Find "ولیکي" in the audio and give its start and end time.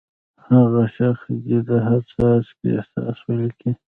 3.27-3.71